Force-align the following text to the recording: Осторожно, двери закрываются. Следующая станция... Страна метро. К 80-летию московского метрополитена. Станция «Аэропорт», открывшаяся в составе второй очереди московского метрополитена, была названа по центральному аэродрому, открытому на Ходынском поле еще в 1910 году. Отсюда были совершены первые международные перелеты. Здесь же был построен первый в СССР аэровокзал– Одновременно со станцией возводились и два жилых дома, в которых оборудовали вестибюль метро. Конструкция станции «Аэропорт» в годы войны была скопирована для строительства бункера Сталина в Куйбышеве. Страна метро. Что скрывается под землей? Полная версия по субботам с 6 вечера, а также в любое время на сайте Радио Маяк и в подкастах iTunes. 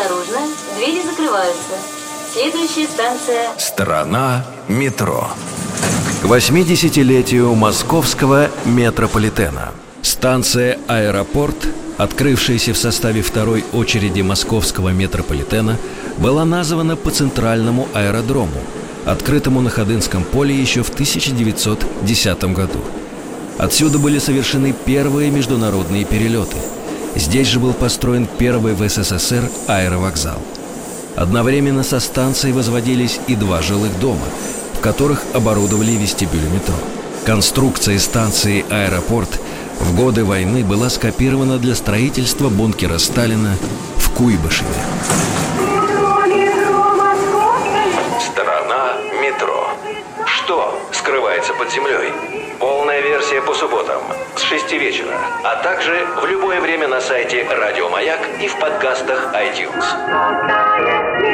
Осторожно, 0.00 0.38
двери 0.76 1.02
закрываются. 1.02 1.74
Следующая 2.32 2.86
станция... 2.86 3.50
Страна 3.58 4.46
метро. 4.68 5.28
К 6.22 6.24
80-летию 6.24 7.54
московского 7.54 8.48
метрополитена. 8.64 9.72
Станция 10.00 10.78
«Аэропорт», 10.86 11.56
открывшаяся 11.98 12.72
в 12.72 12.78
составе 12.78 13.20
второй 13.20 13.62
очереди 13.72 14.22
московского 14.22 14.88
метрополитена, 14.88 15.76
была 16.16 16.46
названа 16.46 16.96
по 16.96 17.10
центральному 17.10 17.86
аэродрому, 17.92 18.60
открытому 19.04 19.60
на 19.60 19.68
Ходынском 19.68 20.24
поле 20.24 20.54
еще 20.54 20.82
в 20.82 20.88
1910 20.88 22.44
году. 22.54 22.80
Отсюда 23.58 23.98
были 23.98 24.18
совершены 24.18 24.74
первые 24.86 25.30
международные 25.30 26.06
перелеты. 26.06 26.56
Здесь 27.14 27.48
же 27.48 27.60
был 27.60 27.72
построен 27.72 28.28
первый 28.38 28.74
в 28.74 28.88
СССР 28.88 29.50
аэровокзал– 29.66 30.38
Одновременно 31.16 31.82
со 31.82 32.00
станцией 32.00 32.54
возводились 32.54 33.20
и 33.26 33.34
два 33.34 33.60
жилых 33.60 33.98
дома, 34.00 34.24
в 34.74 34.80
которых 34.80 35.22
оборудовали 35.34 35.92
вестибюль 35.92 36.48
метро. 36.52 36.74
Конструкция 37.26 37.98
станции 37.98 38.64
«Аэропорт» 38.70 39.40
в 39.80 39.94
годы 39.94 40.24
войны 40.24 40.64
была 40.64 40.88
скопирована 40.88 41.58
для 41.58 41.74
строительства 41.74 42.48
бункера 42.48 42.96
Сталина 42.98 43.54
в 43.96 44.10
Куйбышеве. 44.12 44.68
Страна 48.20 48.94
метро. 49.20 49.68
Что 50.24 50.80
скрывается 51.40 51.54
под 51.54 51.70
землей? 51.72 52.12
Полная 52.58 53.00
версия 53.00 53.40
по 53.40 53.54
субботам 53.54 54.02
с 54.36 54.42
6 54.42 54.72
вечера, 54.72 55.18
а 55.44 55.56
также 55.56 56.06
в 56.20 56.26
любое 56.26 56.60
время 56.60 56.88
на 56.88 57.00
сайте 57.00 57.46
Радио 57.48 57.88
Маяк 57.88 58.20
и 58.40 58.48
в 58.48 58.58
подкастах 58.58 59.32
iTunes. 59.34 61.29